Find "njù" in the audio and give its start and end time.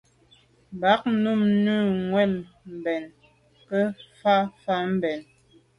1.63-1.77